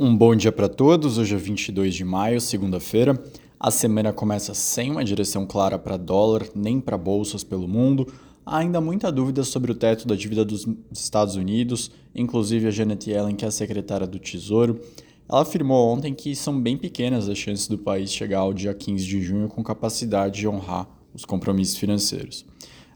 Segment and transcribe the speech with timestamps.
[0.00, 1.18] Um bom dia para todos.
[1.18, 3.20] Hoje é 22 de maio, segunda-feira.
[3.58, 8.06] A semana começa sem uma direção clara para dólar nem para bolsas pelo mundo.
[8.46, 13.10] Há ainda muita dúvida sobre o teto da dívida dos Estados Unidos, inclusive a Janet
[13.10, 14.80] Yellen, que é a secretária do Tesouro.
[15.28, 19.04] Ela afirmou ontem que são bem pequenas as chances do país chegar ao dia 15
[19.04, 22.46] de junho com capacidade de honrar os compromissos financeiros.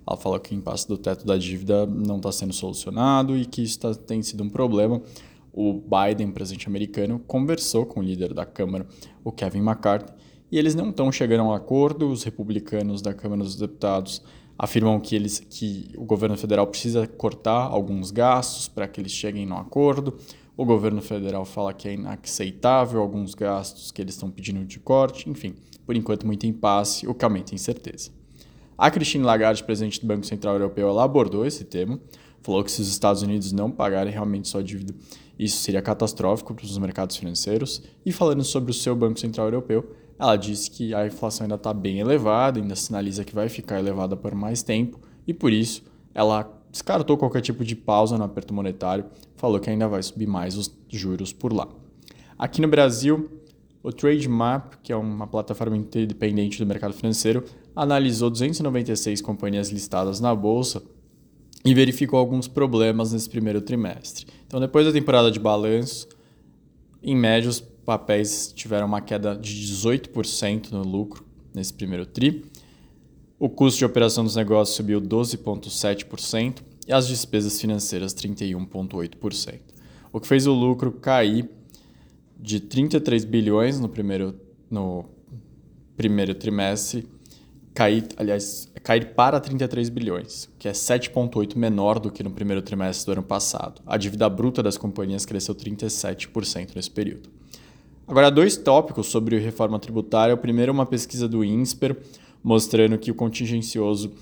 [0.06, 3.60] Ela falou que o impasse do teto da dívida não está sendo solucionado e que
[3.60, 5.02] isso tá, tem sido um problema
[5.52, 8.86] o Biden, presidente americano, conversou com o líder da Câmara,
[9.22, 10.12] o Kevin McCarthy,
[10.50, 12.10] e eles não estão chegando a um acordo.
[12.10, 14.22] Os republicanos da Câmara dos Deputados
[14.58, 19.46] afirmam que, eles, que o governo federal precisa cortar alguns gastos para que eles cheguem
[19.46, 20.16] no acordo.
[20.56, 25.28] O governo federal fala que é inaceitável alguns gastos que eles estão pedindo de corte.
[25.28, 25.54] Enfim,
[25.86, 28.10] por enquanto, muito impasse, o que aumenta a incerteza.
[28.76, 31.98] A Christine Lagarde, presidente do Banco Central Europeu, ela abordou esse tema,
[32.42, 34.94] falou que se os Estados Unidos não pagarem realmente sua dívida,
[35.38, 37.82] isso seria catastrófico para os mercados financeiros.
[38.04, 41.72] E falando sobre o seu Banco Central Europeu, ela disse que a inflação ainda está
[41.72, 45.82] bem elevada, ainda sinaliza que vai ficar elevada por mais tempo, e por isso
[46.14, 49.04] ela descartou qualquer tipo de pausa no aperto monetário,
[49.36, 51.68] falou que ainda vai subir mais os juros por lá.
[52.38, 53.30] Aqui no Brasil,
[53.82, 57.44] o Trademap, que é uma plataforma independente do mercado financeiro,
[57.74, 60.82] analisou 296 companhias listadas na bolsa
[61.64, 64.26] e verificou alguns problemas nesse primeiro trimestre.
[64.46, 66.08] Então, depois da temporada de balanço,
[67.02, 72.44] em média, os papéis tiveram uma queda de 18% no lucro nesse primeiro TRI.
[73.38, 79.60] O custo de operação dos negócios subiu 12,7% e as despesas financeiras 31,8%.
[80.12, 81.48] O que fez o lucro cair
[82.38, 84.34] de 33 bilhões no primeiro,
[84.70, 85.04] no
[85.96, 87.08] primeiro trimestre
[87.74, 93.06] cair, aliás, cair para 33 bilhões, que é 7,8 menor do que no primeiro trimestre
[93.06, 93.80] do ano passado.
[93.86, 97.30] A dívida bruta das companhias cresceu 37% nesse período.
[98.06, 100.34] Agora, dois tópicos sobre reforma tributária.
[100.34, 101.96] O primeiro é uma pesquisa do INSPER,
[102.42, 104.12] mostrando que o contingencioso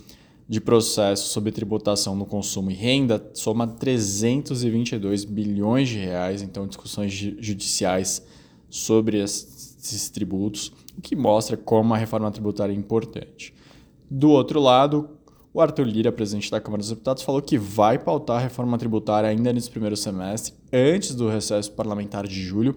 [0.47, 7.13] de processo sobre tributação no consumo e renda soma 322 bilhões de reais, então discussões
[7.13, 8.27] judiciais
[8.69, 13.55] sobre esses tributos, o que mostra como a reforma tributária é importante.
[14.11, 15.09] Do outro lado,
[15.55, 19.31] o Arthur Lira, presidente da Câmara dos Deputados, falou que vai pautar a reforma tributária
[19.31, 22.75] ainda nesse primeiro semestre, antes do recesso parlamentar de julho,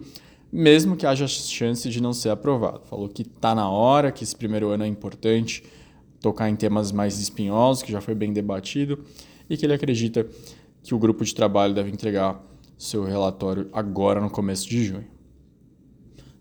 [0.51, 2.81] mesmo que haja chance de não ser aprovado.
[2.85, 5.63] Falou que está na hora, que esse primeiro ano é importante
[6.21, 9.00] tocar em temas mais espinhosos, que já foi bem debatido,
[9.50, 10.27] e que ele acredita
[10.83, 12.44] que o grupo de trabalho deve entregar
[12.77, 15.07] seu relatório agora no começo de junho.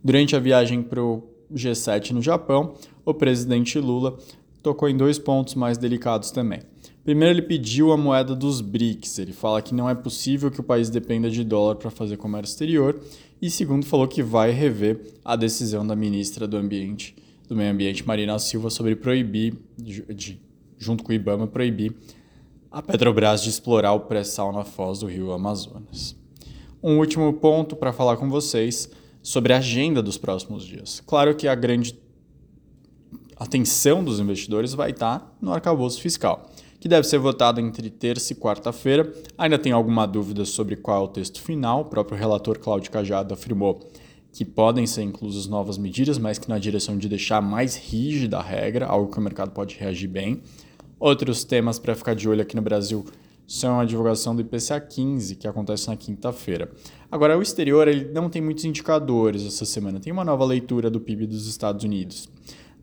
[0.05, 1.23] Durante a viagem para o
[1.53, 2.75] G7 no Japão,
[3.05, 4.19] o presidente Lula
[4.63, 6.61] tocou em dois pontos mais delicados também.
[7.05, 9.19] Primeiro, ele pediu a moeda dos BRICS.
[9.19, 12.53] Ele fala que não é possível que o país dependa de dólar para fazer comércio
[12.53, 13.01] exterior.
[13.41, 17.17] E segundo, falou que vai rever a decisão da ministra do Ambiente,
[17.49, 20.41] do Meio Ambiente, Marina Silva, sobre proibir, de,
[20.79, 21.93] junto com o IBAMA, proibir
[22.71, 26.17] a Petrobras de explorar o pré-sal na foz do rio Amazonas.
[26.81, 28.89] Um último ponto para falar com vocês
[29.23, 31.03] sobre a agenda dos próximos dias.
[31.05, 31.99] Claro que a grande
[33.43, 38.37] atenção dos investidores vai estar no arcabouço fiscal, que deve ser votado entre terça e
[38.37, 39.13] quarta-feira.
[39.37, 41.81] Ainda tem alguma dúvida sobre qual é o texto final.
[41.81, 43.81] O próprio relator Cláudio Cajado afirmou
[44.33, 48.43] que podem ser inclusas novas medidas, mas que na direção de deixar mais rígida a
[48.43, 50.41] regra, algo que o mercado pode reagir bem.
[50.99, 53.05] Outros temas para ficar de olho aqui no Brasil
[53.47, 56.71] são a divulgação do IPCA 15, que acontece na quinta-feira.
[57.11, 60.01] Agora, o exterior ele não tem muitos indicadores essa semana.
[60.01, 62.29] Tem uma nova leitura do PIB dos Estados Unidos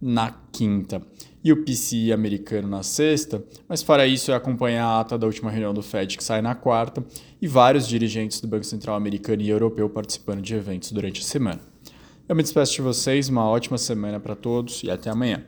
[0.02, 1.02] na quinta
[1.44, 5.50] e o PCI americano na sexta, mas fora isso é acompanhar a ata da última
[5.50, 7.04] reunião do Fed que sai na quarta
[7.42, 11.62] e vários dirigentes do Banco Central americano e europeu participando de eventos durante a semana.
[12.28, 15.44] Eu me despeço de vocês, uma ótima semana para todos e até amanhã.